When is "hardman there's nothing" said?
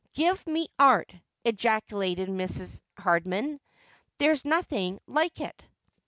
2.97-4.99